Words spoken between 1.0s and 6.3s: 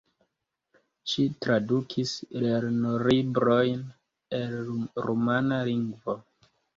Ŝi tradukis lernolibrojn el rumana lingvo.